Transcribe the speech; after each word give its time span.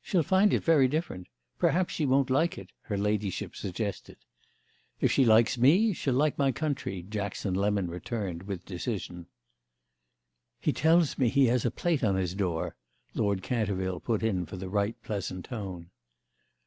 "She'll 0.00 0.22
find 0.22 0.54
it 0.54 0.64
very 0.64 0.88
different; 0.88 1.26
perhaps 1.58 1.92
she 1.92 2.06
won't 2.06 2.30
like 2.30 2.56
it," 2.56 2.70
her 2.84 2.96
ladyship 2.96 3.54
suggested. 3.54 4.16
"If 4.98 5.12
she 5.12 5.26
likes 5.26 5.58
me 5.58 5.92
she'll 5.92 6.14
like 6.14 6.38
my 6.38 6.52
country," 6.52 7.02
Jackson 7.02 7.52
Lemon 7.52 7.88
returned 7.88 8.44
with 8.44 8.64
decision. 8.64 9.26
"He 10.58 10.72
tells 10.72 11.18
me 11.18 11.28
he 11.28 11.48
has 11.48 11.66
a 11.66 11.70
plate 11.70 12.02
on 12.02 12.14
his 12.16 12.32
door," 12.34 12.76
Lord 13.12 13.42
Canterville 13.42 14.00
put 14.00 14.22
in 14.22 14.46
for 14.46 14.56
the 14.56 14.70
right 14.70 14.96
pleasant 15.02 15.44
tone. 15.44 15.90